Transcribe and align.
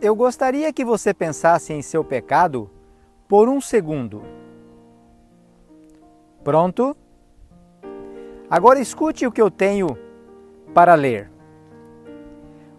eu 0.00 0.14
gostaria 0.14 0.72
que 0.72 0.84
você 0.84 1.12
pensasse 1.12 1.72
em 1.72 1.82
seu 1.82 2.02
pecado 2.02 2.70
por 3.28 3.48
um 3.48 3.60
segundo. 3.60 4.22
Pronto? 6.42 6.96
Agora 8.48 8.80
escute 8.80 9.26
o 9.26 9.32
que 9.32 9.40
eu 9.40 9.50
tenho 9.50 9.96
para 10.72 10.94
ler. 10.94 11.30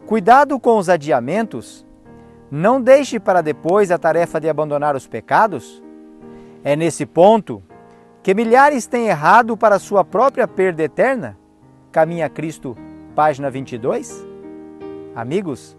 Cuidado 0.06 0.60
com 0.60 0.78
os 0.78 0.90
adiamentos. 0.90 1.86
Não 2.50 2.82
deixe 2.82 3.20
para 3.20 3.42
depois 3.42 3.92
a 3.92 3.98
tarefa 3.98 4.42
de 4.42 4.50
abandonar 4.50 4.96
os 4.96 5.08
pecados. 5.08 5.82
É 6.64 6.76
nesse 6.76 7.06
ponto 7.06 7.64
que 8.22 8.34
milhares 8.34 8.88
têm 8.88 9.08
errado 9.08 9.56
para 9.56 9.80
sua 9.80 10.04
própria 10.04 10.48
perda 10.48 10.84
eterna. 10.84 11.38
Caminha 11.92 12.30
Cristo, 12.30 12.76
página 13.16 13.50
22. 13.50 14.26
Amigos, 15.16 15.78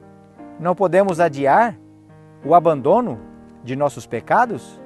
não 0.63 0.77
podemos 0.77 1.19
adiar 1.19 1.77
o 2.45 2.55
abandono 2.55 3.19
de 3.65 3.75
nossos 3.75 4.07
pecados? 4.07 4.81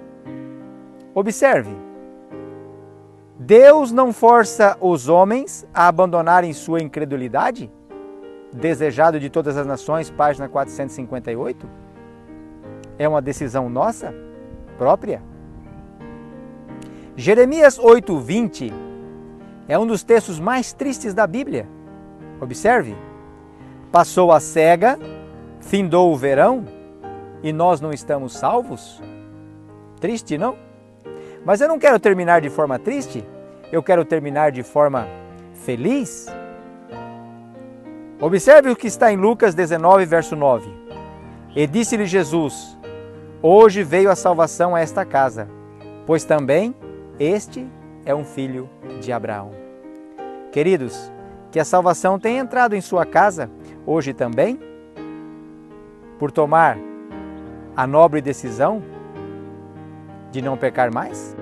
Observe. 1.14 1.76
Deus 3.38 3.92
não 3.92 4.10
força 4.12 4.76
os 4.80 5.06
homens 5.06 5.68
a 5.74 5.86
abandonarem 5.86 6.54
sua 6.54 6.80
incredulidade? 6.80 7.70
Desejado 8.50 9.20
de 9.20 9.28
todas 9.28 9.58
as 9.58 9.66
nações, 9.66 10.10
página 10.10 10.48
458. 10.48 11.68
É 12.98 13.06
uma 13.06 13.20
decisão 13.20 13.68
nossa, 13.68 14.14
própria. 14.78 15.22
Jeremias 17.14 17.78
8:20 17.78 18.72
é 19.68 19.78
um 19.78 19.86
dos 19.86 20.02
textos 20.02 20.40
mais 20.40 20.72
tristes 20.72 21.12
da 21.12 21.26
Bíblia. 21.26 21.68
Observe. 22.40 22.96
Passou 23.92 24.32
a 24.32 24.40
cega, 24.40 24.98
findou 25.66 26.12
o 26.12 26.16
verão 26.16 26.64
e 27.42 27.52
nós 27.52 27.80
não 27.80 27.92
estamos 27.92 28.32
salvos? 28.32 29.02
Triste, 30.00 30.38
não? 30.38 30.56
Mas 31.44 31.60
eu 31.60 31.68
não 31.68 31.78
quero 31.78 31.98
terminar 31.98 32.40
de 32.40 32.50
forma 32.50 32.78
triste, 32.78 33.24
eu 33.70 33.82
quero 33.82 34.04
terminar 34.04 34.52
de 34.52 34.62
forma 34.62 35.06
feliz. 35.64 36.26
Observe 38.20 38.70
o 38.70 38.76
que 38.76 38.86
está 38.86 39.12
em 39.12 39.16
Lucas 39.16 39.54
19, 39.54 40.06
verso 40.06 40.34
9. 40.34 40.70
E 41.54 41.66
disse-lhe 41.66 42.06
Jesus: 42.06 42.76
Hoje 43.42 43.82
veio 43.82 44.10
a 44.10 44.16
salvação 44.16 44.74
a 44.74 44.80
esta 44.80 45.04
casa, 45.04 45.48
pois 46.06 46.24
também 46.24 46.74
este 47.18 47.66
é 48.04 48.14
um 48.14 48.24
filho 48.24 48.68
de 49.00 49.12
Abraão. 49.12 49.50
Queridos, 50.52 51.12
que 51.50 51.60
a 51.60 51.64
salvação 51.64 52.18
tenha 52.18 52.40
entrado 52.40 52.74
em 52.74 52.80
sua 52.80 53.04
casa 53.04 53.50
hoje 53.86 54.12
também, 54.12 54.58
por 56.18 56.32
tomar 56.32 56.78
a 57.76 57.86
nobre 57.86 58.20
decisão 58.20 58.82
de 60.30 60.40
não 60.40 60.56
pecar 60.56 60.92
mais? 60.92 61.36